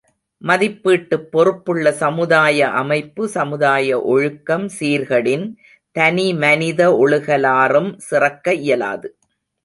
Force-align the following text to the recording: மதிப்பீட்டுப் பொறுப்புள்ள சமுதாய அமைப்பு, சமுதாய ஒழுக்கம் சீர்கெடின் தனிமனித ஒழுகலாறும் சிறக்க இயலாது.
மதிப்பீட்டுப் 0.41 1.31
பொறுப்புள்ள 1.31 1.91
சமுதாய 1.91 2.69
அமைப்பு, 2.69 3.27
சமுதாய 3.27 4.01
ஒழுக்கம் 4.01 4.69
சீர்கெடின் 4.79 5.45
தனிமனித 5.95 6.89
ஒழுகலாறும் 7.03 7.97
சிறக்க 7.97 8.53
இயலாது. 8.53 9.17